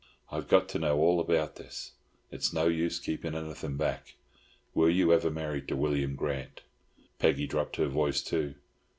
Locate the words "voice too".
7.85-8.55